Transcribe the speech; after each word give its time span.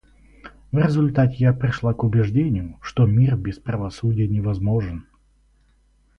В 0.71 0.79
результате 0.79 1.35
я 1.37 1.53
пришла 1.53 1.93
к 1.93 2.03
убеждению, 2.03 2.79
что 2.81 3.05
мир 3.05 3.37
без 3.37 3.59
правосудия 3.59 4.27
невозможен. 4.27 5.05